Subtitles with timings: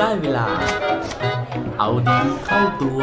[0.00, 0.48] ได้เวลา
[1.78, 3.02] เอาดีเข้าตัว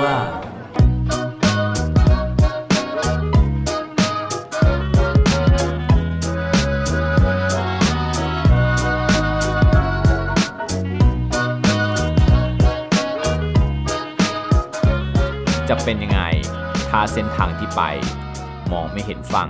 [15.70, 16.22] จะเป็นยังไง
[16.90, 17.82] ถ้าเส้นทางที่ไป
[18.72, 19.50] มองไม่เห็นฝั่ง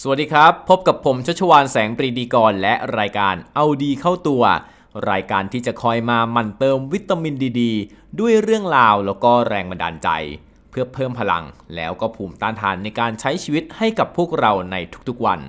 [0.00, 4.42] สวัสดีครับ พบกับผมชัชวานแสงปรีดีกรและรายการเอาดีเข้าตัว
[5.10, 7.62] รายการที่จะคอยมาหมั่นเติมวิตามินดีๆ
[8.20, 10.08] ด้วยเรื่องราวแล้วก็แรงบันดาลใจ
[10.70, 11.44] เพื่อเพิ่มพลัง
[11.76, 14.76] แล้วก็ภูมิต้านทานในการใช้ชีวิตให้กับพวกเราใน
[15.08, 15.40] ทุกๆวัน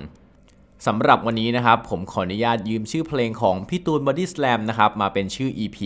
[0.88, 5.78] สำหรับวันนี้นะครับผมขออนุญาตยืมชื่อเพลงของพี่ตูนบอดี้สแลมนะครับมาเป็นชื่อ EP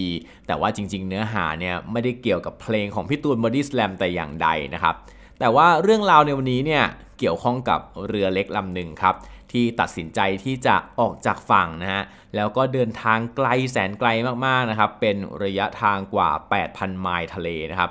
[0.48, 4.96] แต่ว่าจริง ๆ เนื้อหาเนี่ยไม่ได้เกี่ยวกับเพลงของพี่ตูนบอดี้สแลมแต่อย่างใดนะครับ
[5.40, 6.84] แต่ว่าเรื่องราวในวันนี้เนี่ย
[7.20, 9.16] เกี่ยวข้องกับเรือเล็กลำหนึ่งครับ
[9.56, 12.04] ที่ตัดสินใจที่จะออกจากฝั่งนะฮะ
[12.36, 14.10] แล้วก็เดินทางไกลแสนไกล
[14.46, 16.30] มากๆนะครับเป็นระยะทางกว่า
[16.66, 17.90] 8,000 ไมล์ทะเลนะครับ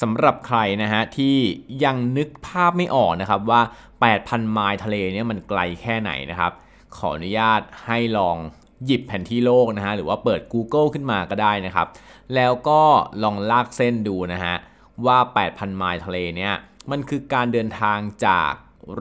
[0.00, 1.36] สำหรับใครนะฮะที่
[1.84, 3.60] ยังนึกภาพไม่ออกนะครับว่า
[4.06, 6.52] 8,000 ไมล์ทะเลเนี่ยมันไกลแค่ไหนนะครับ
[6.96, 8.36] ขออนุญาตให้ลอง
[8.84, 11.86] หยิบแผนที่โลกนะฮะหรือว่าเปิด Google ขึ้นมาก็ได้นะครับ
[12.34, 12.82] แล้วก็
[13.22, 14.54] ลองลากเส้นดูนะฮะ
[15.06, 15.18] ว่า
[15.48, 16.54] 8,000 ไมล์ทะเลเนี่ย
[16.90, 18.52] มันคือการเดินทางจาก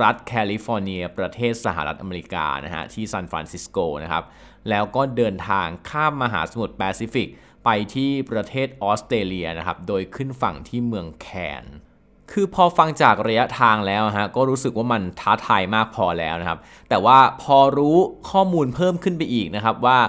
[0.02, 4.24] รัฐแคลิฟอร์เนีย ประเทศสหรัฐอเมริกานะฮะที่ซานฟรานซิสโกนะครับ
[4.70, 7.28] แล้วก็เดินทางข้ามมหาสมุทรแปซิฟิก
[7.66, 11.28] ไปที่ประเทศออสเตรเลียนะครับโดยขึ้นฝั่งที่เมืองแค
[11.64, 11.66] นส์
[12.32, 17.98] คือพอฟังจากระยะทางแล้วฮะก็รู้สึกว่ามันท้าทายมากพอแล้วนะครับ แต่ว่าพอรู้
[18.30, 20.00] ข้อมูลเพิ่มขึ้นไปอีกนะครับว่า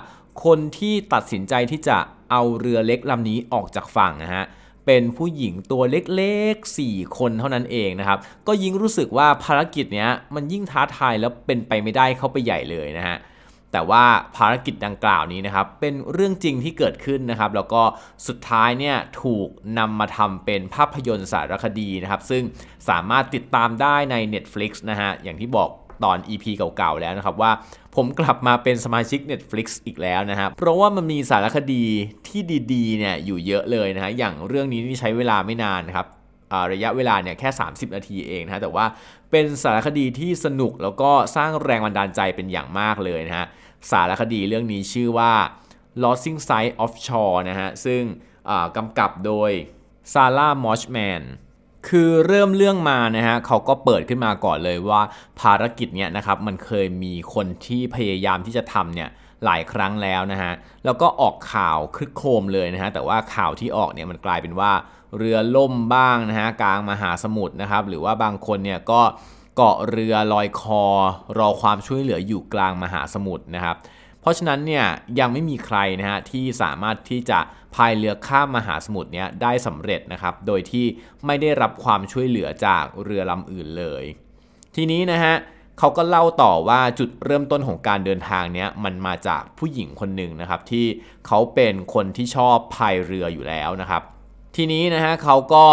[0.44, 1.98] คนที่ตัดสินใจที่จะ
[2.30, 4.44] เอาเรือเล็กลำนี้ออกจากฝั่งนะฮะ
[4.86, 5.82] เป็นผู้หญิงตัว
[6.16, 13.18] เล็กๆ 4 คนเท่านั้นเองนะครับ ก็ยิ่งรู้สึกว่าภารกิจเนี้ยมันยิ่งท้าทายแล้วเป็นไปไม่ได้เข้าไปใหญ่เลยนะฮะ
[13.72, 14.04] แต่ว่า
[14.36, 17.82] ภารกิจดังกล่าวนี้นะครับเป็นเรื่องจริงที่เกิดขึ้นนะครับ แล้วก็
[18.26, 19.48] สุดท้ายเนี่ยถูก
[19.78, 22.42] นำมาทำเป็นภาพยนตร์สารคดีนะครับ ซึ่ง
[22.88, 25.70] สามารถติดตามได้ใน Netflix นะฮะอย่างที่บอก
[26.04, 26.44] ตอน EP
[26.76, 27.50] เก่าๆแล้วนะครับว่า
[27.96, 31.84] ผมกลับมาเป็นสมาชิก Netflix อีกแล้วนะครับ เพราะว่ามันมีสารคดี
[32.28, 32.40] ที่
[32.72, 36.06] ดีๆเนี่ยอยู่เยอะเลยนะฮะอย่างเรื่องนี้นี่ใช้เวลาไม่นานนครับ
[36.72, 38.86] ระยะเวลาเนี่ยแค่ 30 นาทีเองนะแต่ว่า
[39.30, 43.46] เป็นสารคดีที่สนุกแล้วก็สร้างแรงบันดาลใจเป็นอย่างมากเลยนะฮะ
[43.90, 45.32] สารคดีเรื่องนี้ชื่อว่า
[46.02, 48.02] Losing Sight of Shore นะฮะซึ่ง
[48.76, 49.50] กำกับโดย
[50.12, 51.22] ซาร่ามอชแมน
[51.88, 55.02] คือเริ่มเรื่องมานะฮะเขาก็เปิดขึ้นมาก่อนเลยว่า
[55.40, 59.08] ภารกิจเนี่ยนะครับมันเคยมีคนที่พยายามที่จะทำเนี่ย
[59.44, 60.52] หลายครั้งแล้วนะฮะ
[60.84, 64.72] แล้วก็ออกข่าวคลึกโครมเลยนะฮะแต่ว่าข่าวที่ออกเนี่ยมันกลายเป็นว่า
[65.16, 69.00] เรือล่มบ้างนะฮะกลางมหาสมุทรนะครับหรือว่าบางคนเนี่ยก็
[69.56, 70.84] เกาะเรือลอยคอ
[71.38, 73.76] รอความช่วยเหลืออยู่กลางมหาสมุทรนะครับ
[74.26, 74.86] ราะฉะนั้นเนี่ย
[75.20, 77.38] ยังไม่มีใครนะฮะที่สามารถที่จะ
[77.74, 80.86] พายเรือข้ามมหาสมุทรเนี้ยได้สำเร็จนะครับ โดยที่
[81.26, 84.04] ไม่ได้รับความช่วยเหลือจากเรือลำอื่นเลย
[84.76, 85.34] ทีนี้นะฮะ
[85.78, 90.86] เขาก็เล่าต่อว่าจุดเริ่มต้นของการเดินทางเนี้ยมันมาจากผู้หญิงคนหนึ่งนะครับ ที่
[91.26, 94.02] เขาเป็นคนที่ชอบพายเรืออยู่แล้วนะครับ
[94.56, 95.66] ทีนี้นะฮะเขาก็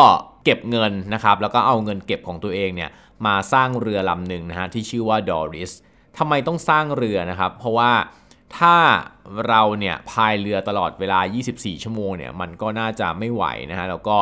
[0.44, 2.90] เก็บเงินนะครับ แล้วก็เอาเงินเก็บของตัวเองเนี่ย
[3.26, 5.72] มาสร้างเรือลำหนึ่งนะฮะที่ชื่อว่าดอริส
[6.18, 7.92] ทำไมต้องสร้างเรือนะครับ เพราะว่า
[8.58, 8.78] ถ้า
[9.48, 11.20] เราเนี่ยพายเรือตลอดเวลา
[11.52, 14.18] 24 ชั่วโมงเนี่ยมันก็น่าจะไม่ไหวนะฮะแล้วก็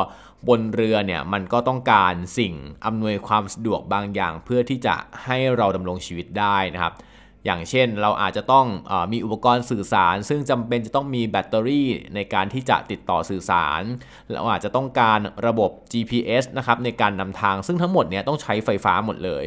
[0.48, 2.54] บนเรือเนี่ยมันก็ต้องการสิ่ง
[2.86, 4.96] อำนวยความสะดวกบางอย่าง เพื่อที่จะ
[5.26, 6.94] ให้เราดำรงชีวิตได้นะครับ
[7.46, 13.82] อย่างเช่นเราอาจจะต้องอมีอุปกรณ์สื่อสาร ซึ่งจำเป็นจะต้องมีแบตเตอรี่ในการที่จะติดต่อสื่อสาร
[14.32, 19.46] เราอาจจะต้องการระบบ GPS นะครับในการนำทางซึ่งทั้งหมดเนี่ยต้องใช้ไฟฟ้าหมดเลย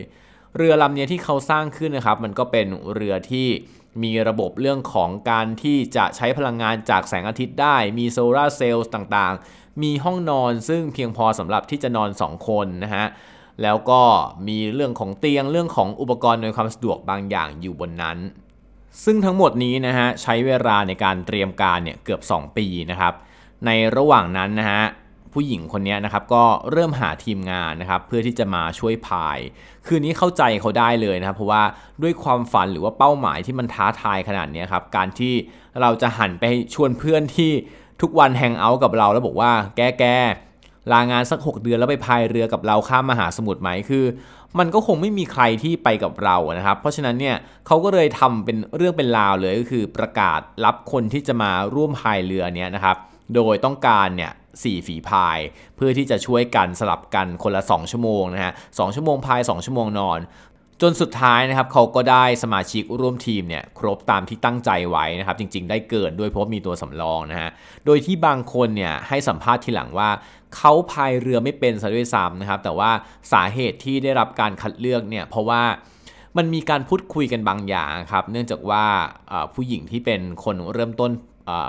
[0.56, 3.48] เรือลำนี้ที่เขาสร้างขึ้นนะครับ มันก็เป็นเรือที่
[4.02, 13.06] มีระบบเรื่องของการที่จะใช้พลังงานจากแสงอาทิตย์ได้ มีโซลาร์เซลล์ต่างๆ มีห้องนอนซึ่งเพียงพอสำหรับที่จะนอน 2 คนนะฮะ
[13.62, 14.02] แล้วก็
[14.48, 18.18] มีเรื่องของเตียงเรื่องของอุปกรณ์ในความสะดวกบางอย่างอยู่บนนั้น
[19.04, 23.14] ซึ่งทั้งหมดนี้นะฮะใช้เวลาในการเตรียมการเนี่ยเกือบ 2 ปีนะครับ
[23.66, 24.82] ในระหว่างนั้นนะฮะ
[25.34, 29.38] ผู้หญิงคนนี้นะครับก็เริ่มหาทีมงานนะครับเพื่อที่จะมาช่วยพาย
[29.86, 31.62] คืนนี้เข้าใจเขาได้เลยนะครับ เพราะว่า
[32.02, 35.32] ด้วยความฝันหรือว่าเป้าหมายที่มันท้าทายขนาดนี้ครับการที่
[35.80, 36.44] เราจะหันไป
[36.74, 37.50] ชวนเพื่อนที่
[38.00, 40.04] ทุกวันแฮงเอาท์กับเราแล้วบอกว่าแก้แก
[40.92, 44.04] ลางานสัก 6 เดือนแล้วไปพายเรือกับเราข้ามมหาสมุทรไหมคือ
[44.58, 52.96] มันก็คงไม่มีใครที่ไปกับเรานะครับ เพราะฉะนั้นเนี่ยเขาก็เลยทำเป็นเรื่องเป็นราวเลยก็คือประกาศรับคนที่จะมาร่วมพายเรือเนี้ยนะครับ
[53.34, 55.38] โดยต้องการเนี่ย สี่ฝีพาย
[55.76, 60.20] เพื่อที่จะช่วยกันสลับกันคนละ 2 ชั่วโมงนะฮะสชั่วโมงพาย 2 ชั่วโมงนอน
[60.82, 67.50] จนสุดท้ายนะครับเขาก็ได้สมาชิกร่วมทีมเนี่ยครบตามที่ตั้งใจไว้นะครับจริง ๆ ได้เกินด้วยเพราะมีตัวสำรองนะฮะ
[67.86, 70.10] โดยที่บางคนเนี่ยให้สัมภาษณ์ทีหลังว่า
[70.56, 72.90] เขาพายเรือไม่เป็นซะด้วยซ้ำนะครับแต่ว่า
[73.32, 75.62] สาเหตุที่ได้รับการคัดเลือกเนี่ยเพราะว่า
[76.36, 78.84] มันมีการพูดคุยกันบางอย่างครับ เนื่องจากว่า
[79.54, 81.10] ผู้หญิงที่เป็นคนเริ่มต้น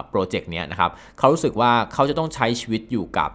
[0.09, 3.29] โปรเจกต์เนี้ยนะครับเขารู้สึกว่าเขาจะต้องใช้ชีวิตอยู่กับ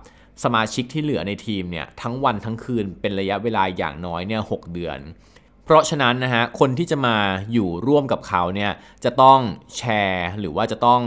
[0.44, 4.98] สมาชิกที่เหลือในทีมเนี่ยทั้งวันทั้งคืนเป็นระยะเวลาอย่างน้อยเนี่ยหเดือน
[5.64, 7.16] เพราะฉะนั้นนะฮะคนที่จะมา
[7.52, 8.72] อยู่ร่วมกับเขาเนี่ย
[9.04, 9.40] จะต้อง
[9.76, 11.02] แชร์หรือว่าจะต้อง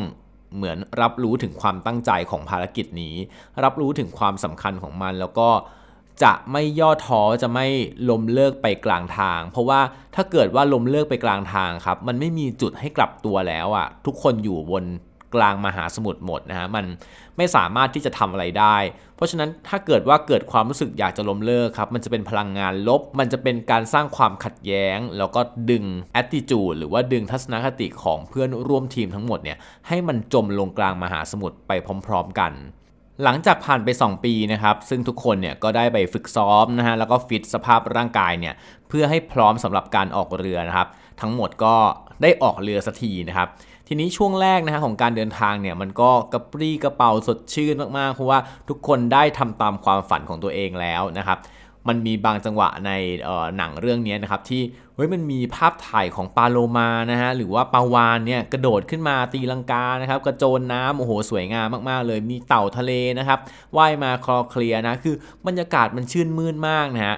[0.56, 3.16] เหมือนรับรู้ถึงความตั้งใจของภารกิจนี้
[3.64, 5.50] รับรู้ถึงความสำคัญของมันแล้วก็
[6.24, 7.68] จะไม่ย่อท้อจะไม่
[8.10, 9.80] ล้มเลิกไปกลางทาง เพราะว่า
[10.16, 14.84] ถ้าเกิดว่าล้มเลิกไปกลางทางครับ มันไม่มีจุดให้กลับตัวแล้วอะ่ะทุกคนอยู่บน
[15.36, 16.86] กลางมหาสมุทรหมดนะฮะมัน
[17.38, 18.78] ไม่สามารถที่จะทำอะไรได้
[19.16, 25.42] เพราะฉะนั้นถ้าเกิดว่าเกิดความรู้สึกอยากจะล้มเลิกครับ มันจะเป็นพลังงานลบ มันจะเป็นการสร้างความขัดแย้ง แล้วก็
[25.72, 25.86] ดึง
[26.22, 29.58] attitude หรือว่าดึงทัศนคติของเพื่อนร่วมทีมทั้งหมดเนี่ย
[29.88, 31.72] ให้มันจมลงกลางมหาสมุทรไป
[32.08, 32.54] พร้อม ๆ กัน
[33.24, 38.54] หลังจากผ่านไป 2 ปีนะครับ ซึ่งทุกคนเนี่ยก็ได้ไปฝึกซ้อมนะฮะ แล้วก็ฟิตสภาพร่างกายเนี่ย
[38.90, 40.88] เพื่อให้พร้อมสำหรับการออกเรือนะครับ
[41.22, 41.76] ทั้งหมดก็
[42.22, 43.48] ได้ออกเรือสักทีนะครับ
[43.88, 48.40] ทีนี้ช่วงแรกนะฮะของการเดินทางเนี่ยมันก็กระปรี้กระเป๋าสดชื่นมากๆเพราะว่า
[48.70, 51.40] ทุกคนได้ทำตามความฝันของตัวเองแล้วนะครับ
[51.88, 52.92] มันมีบางจังหวะใน
[53.58, 54.62] หนังเรื่องนี้นะครับที่
[54.96, 63.40] เฮ้ยมันมีภาพถ่ายของปาโลมานะฮะหรือว่าปาวานเนี่ยกระโดดขึ้นมาตีลังกานะครับกระโจนน้ำโอ้โหสวยงามมากๆ เลยมีเต่าทะเลนะครับ
[63.78, 65.16] ว่ายมาคลอเคลียนะคือ
[65.48, 67.18] บรรยากาศมันชื่นมื่นมากนะฮะ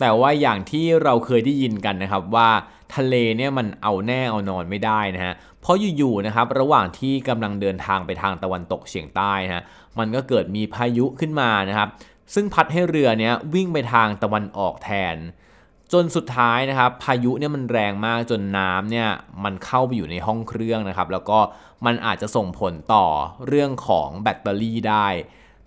[0.00, 2.50] แต่ว่าอย่างที่เราเคยได้ยินกันนะครับว่า
[2.96, 9.62] ทะเลเนี่ยมันเอาแน่เอานอนไม่ได้นะฮะ เพราะอยู่ๆนะครับระหว่างที่กำลังเดินทางไปทางตะวันตกเฉียงใต้นะฮะ
[9.98, 11.88] มันก็เกิดมีพายุขึ้นมานะครับ
[12.34, 15.16] ซึ่งพัดให้เรือเนี้ยวิ่งไปทางตะวันออกแทน
[15.92, 19.08] จนสุดท้ายนะครับพายุเนี่ยมันแรงมากจนน้ำเนี่ย
[19.44, 21.38] มันเข้าไปอยู่ในห้องเครื่องนะครับ แล้วก็
[21.86, 23.06] มันอาจจะส่งผลต่อ
[23.48, 25.06] เรื่องของแบตเตอรี่ได้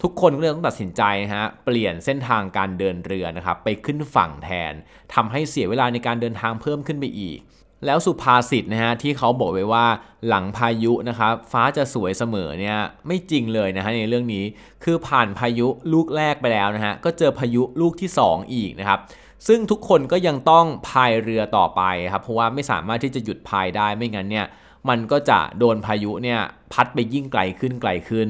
[0.02, 1.04] ทุกคนก็เลยต้องตัดสินใจ
[1.34, 4.74] ฮะเปลี่ยนเส้นทางการเดินเรือนะครับไปขึ้นฝั่งแทน
[5.14, 7.40] ทำให้เสียเวลาในการเดินทางเพิ่มขึ้นไปอีก
[7.86, 9.86] แล้วสุภาษิตนะฮะที่เขาบอกไว้ว่า
[10.28, 12.78] หลังพายุนะครับฟ้าจะสวยเสมอเนี่ย
[13.08, 14.46] ไม่จริงเลยนะฮะในเรื่องนี้
[14.84, 19.00] คือผ่านพายุลูกแรกไปแล้วนะฮะก็เจอพายุลูกที่ 2 อีกนะครับ
[19.48, 21.82] ซึ่งทุกคนก็ยังต้องพายเรือต่อไป
[22.12, 24.46] ครับเพราะว่าไม่สามารถที่จะหยุดพายได้ไม่งั้นเนี่ย
[24.90, 26.40] มันก็จะโดนพายุเนี่ย
[26.74, 28.30] พัดไปยิ่งไกลขึ้นไกลขึ้น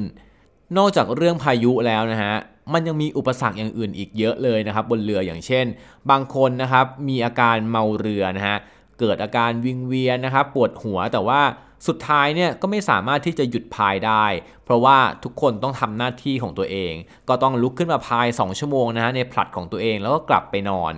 [0.76, 2.34] นอกจากเรื่องพายุแล้วนะฮะ
[2.72, 5.66] มันยังมีอุปสรรคอย่างอื่นอีกเยอะเลยนะครับ บนเรืออย่างเช่น
[6.10, 8.58] บางคนนะครับมีอาการเมาเรือนะฮะ
[9.00, 11.40] เกิดอาการวิงเวียนนะครับปวดหัวแต่ว่า
[11.86, 14.24] สุดท้ายเนี่ยก็ไม่สามารถที่จะหยุดพายได้
[14.64, 16.92] เพราะว่าทุกคนต้องทำหน้าที่ของตัวเอง
[17.28, 20.94] ก็ต้องลุกขึ้นมาพาย 2 ชั่วโมงนะฮะในผลัดของตัวเองแล้วก็กลับไปนอน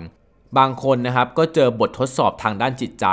[0.59, 3.07] บางคนนะครับก็เจอบททดสอบทางด้านจิตใจ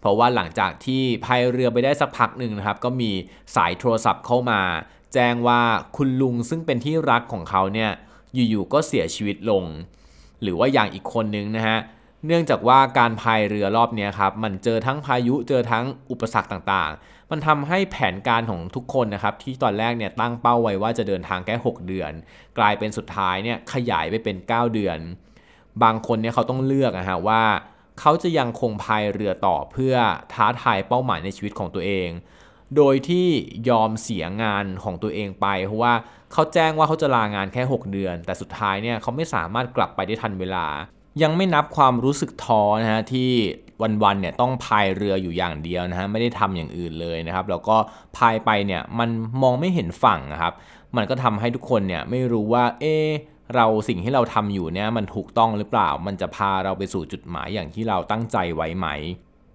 [0.00, 3.10] เพราะว่าหลังจากที่พายเรือไปได้สักพักหนึ่งนะครับก็มี
[3.56, 4.60] สายโทรศัพท์เข้ามา
[5.14, 5.60] แจ้งว่า
[5.96, 7.90] คุณลุงซึ่งเป็นที่รักของเขาเนี่ย
[8.34, 9.64] อยู่ๆก็เสียชีวิตลง
[10.42, 11.78] หรือว่าอย่างอีกคนนึงนะฮะ
[12.26, 22.12] เนื่องจากว่าการพายเรือรอบนี้ครับมันเจอทั้งพายุเจอทั้งอุปสรรคต่างๆ มันทำให้แผนการของทุกคนนะครับที่ตอนแรกเนี่ยตั้งเป้าไว้ว่าจะเดินทางแค่ 6 เดือน
[22.58, 24.98] กลายเป็นสุดท้ายเนี่ยขยายไปเป็น 9 เดือน
[25.82, 27.42] บางคนเนี่ยเขาต้องเลือกนะฮะว่า
[28.00, 29.94] เขาจะยังคงพายเรือต่อเพื่อ
[30.32, 32.08] ท้าทายเป้าหมายในชีวิตของตัวเอง
[32.76, 33.26] โดยที่
[33.70, 35.94] ยอมเสียงานของตัวเองไป เพราะว่า
[36.32, 40.66] เขาแจ้งว่าเขาจะลางานแค่ 6 เดือน แต่สุดท้ายเนี่ยเขาไม่สามารถกลับไปได้ทันเวลา
[41.22, 43.30] ยังไม่นับความรู้สึกท้อนะฮะที่
[44.04, 47.76] วันๆเนี่ยต้องพายเรืออยู่อย่างเดียวนะฮะไม่ได้ทำอย่างอื่นเลยนะครับ แล้วก็
[48.16, 49.10] พายไปเนี่ยมัน
[49.42, 50.52] มองไม่เห็นฝั่งนะครับ
[50.96, 52.84] มันก็ทำให้ทุกคนเนี่ยไม่รู้ว่าเอ
[53.54, 58.88] เราสิ่งที่เราทำอยู่เนี่ยมันถูกต้องหรือเปล่า มันจะพาเราไปสู่จุดหมายอย่างที่เราตั้งใจไว้ไหม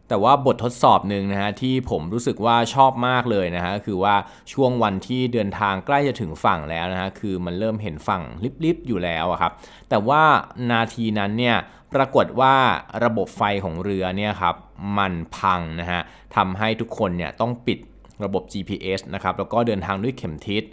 [0.10, 4.16] แต่ว่าบททดสอบหนึ่งนะฮะที่ผมรู้สึกว่าชอบมากเลยนะฮะคือว่า
[4.54, 8.22] ช่วงวันที่เดินทางใกล้จะถึงฝั่งแล้วนะฮะคือมันเริ่มเห็นฝั่ง
[8.66, 9.52] ลิบๆอยู่แล้วครับ
[9.90, 10.24] แต่ว่า
[10.72, 11.58] นาทีนั้นเนี่ย
[11.94, 12.56] ปรากฏว่า
[13.04, 14.56] ระบบไฟของเรือเนี่ยครับ
[14.98, 16.02] มันพังนะฮะ
[16.36, 17.80] ทำให้ทุกคนเนี่ยต้องปิด
[18.24, 20.64] ระบบ GPS นะครับแล้วก็เดินทางด้วยเข็มทิศ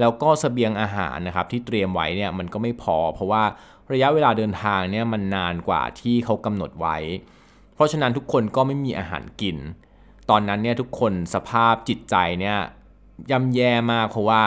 [0.00, 3.42] แล้วก็สเสบียงอาหารนะครับที่เตรียมไว้เนี่ยมันก็ไม่พอ เพราะว่า
[3.92, 6.96] ระยะเวลาเดินทางเนี่ยมันนานกว่าที่เขากำหนดไว้
[7.80, 9.56] ราะฉะนั้นทุกคนก็ไม่มีอาหารกิน
[10.30, 12.58] ตอนนั้นเนี่ยทุกคนสภาพจิตใจเนี่ย
[13.30, 14.42] ย่ำแย่มากเพราะว่า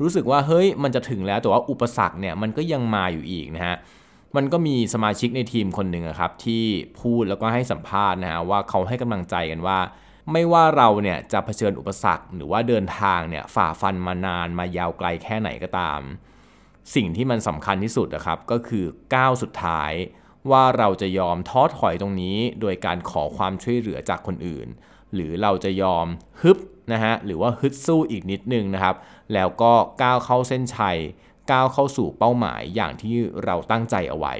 [0.00, 3.76] รู้สึกว่าเฮ้ยมันจะถึงแล้วแต่ว่าอุปสรรคเนี่ยมันก็ยังมาอยู่อีกนะฮะ
[4.36, 6.64] มันก็มีสมาชิกในทีมคนหนึ่งครับที่
[7.00, 9.78] พูดแล้วก็ให้สัมภาษณ์นะฮะว่าเขาให้กำลังใจกันว่า
[10.32, 16.00] ไม่ว่าเราเนี่ยจะเผชิญอุปสรรค หรือว่าเดินทางเนี่ยฝ่าฟันมานานมายาวไกลแค่ไหนก็ตาม
[16.94, 19.92] สิ่งที่มันสำคัญที่สุดนะครับก็คือก้าวสุดท้าย
[20.52, 24.68] ว่าเราจะยอมท้อถอยตรงนี้ โดยการขอความช่วยเหลือจากคนอื่น
[25.14, 26.06] หรือเราจะยอม
[26.42, 26.58] ฮึบ
[26.92, 28.96] นะฮะหรือว่าฮึดสู้อีกนิดนึงนะครับ
[29.34, 30.98] แล้วก็ก้าวเข้าเส้นชัย
[31.50, 34.34] ก้าวเข้าสู่เป้าหมายอย่างที่เราตั้งใจเอาไว้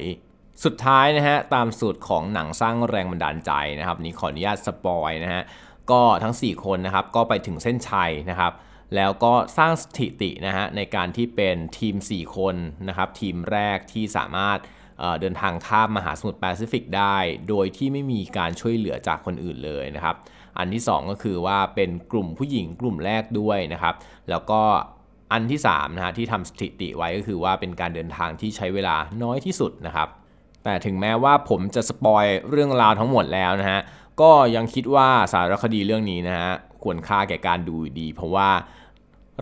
[0.64, 5.42] สุดท้ายนะฮะตามสูตรของหนังสร้างแรงบันดาลใจนะครับนี่ขออนุญาตสปอยนะฮะ
[5.90, 8.52] ก็ทั้ง 4 คนนะครับก็ไปถึงเส้นชัยนะครับ
[8.94, 12.54] แล้วก็สร้างสถิตินะฮะในการที่เป็นทีม 4 คน
[12.88, 14.58] นะครับทีมแรกที่สามารถ
[15.20, 17.16] เดินทางข้ามมหาสมุทรแปซิฟิกได้
[17.48, 20.16] โดยที่ไม่มีการช่วยเหลือจากคนอื่นเลยนะครับ
[20.58, 23.94] อันที่ 2 ก็คือว่าเป็นกลุ่มผู้หญิงกลุ่มแรกด้วยนะครับ
[24.30, 24.60] แล้วก็
[25.32, 30.08] อันที่3นะฮะที่ทำสถิติไว้ก็คือว่าเป็นการเดินทางที่ใช้เวลาน้อยที่สุดนะครับ
[30.64, 33.80] แต่ถึงแม้ว่าผมจะสปอยเรื่องราวทั้งหมดแล้วนะฮะ
[34.20, 36.50] ก็ยังคิดว่าสารคดีเรื่องนี้นะฮะ
[36.82, 38.50] ควรค่าแก่การดูดี เพราะว่า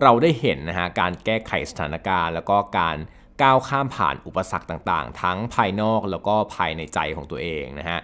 [0.01, 2.97] เราได้เห็นนะฮะการแก้ไขสถานการณ์ แล้วก็การ
[3.41, 7.99] ก้าวข้ามผ่านอุปสรรคต่างๆ ทั้งภายนอกแล้วก็ภายในใจของตัวเองนะฮะ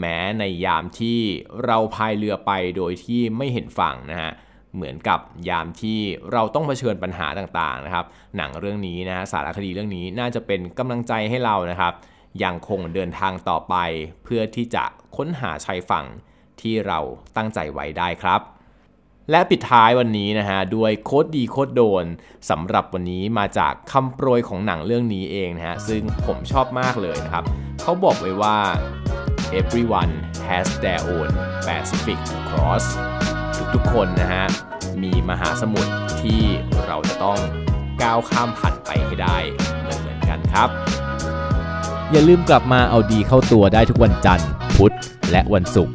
[0.00, 1.18] แม้ในยามที่
[1.64, 4.32] เราพายเรือไปโดยที่ไม่เห็นฝั่งนะฮะ
[4.74, 6.00] เหมือนกับยามที่
[6.32, 11.92] เราต้องเผชิญปัญหาต่างๆนะครับ หนังเรื่องนี้นะฮะสารคดีเรื่องนี้น่าจะเป็นกำลังใจให้เรานะครับ
[12.42, 13.74] ยังคงเดินทางต่อไป
[14.24, 14.84] เพื่อที่จะ
[15.16, 16.06] ค้นหาชายฝั่ง
[16.60, 16.98] ที่เรา
[17.36, 18.40] ตั้งใจไว้ได้ครับ
[19.30, 22.04] และปิดท้ายวันนี้นะฮะด้วยโคดดีโคดโดน
[22.50, 27.44] สำหรับวันนี้มาจากคำโปรยของหนังเรื่องนี้เองนะฮะซึ่งผมชอบมากเลยนะครับ
[27.82, 28.58] เขาบอกไว้ว่า
[29.60, 30.12] everyone
[30.48, 31.30] has their own
[31.66, 32.18] Pacific
[32.48, 32.84] cross
[33.74, 34.44] ทุกๆคนนะฮะ
[35.02, 35.92] มีมหาสมุทร
[36.22, 36.40] ที่
[36.86, 37.38] เราจะต้อง
[38.02, 39.36] ก้าวข้ามผ่านไปให้ได้
[39.80, 40.68] เหมือนกันครับ
[42.12, 44.94] อย่าลืมกลับมาเอาดีเข้าตัวได้ทุกวันจันทร์ พุธ
[45.30, 45.94] และวันศุกร์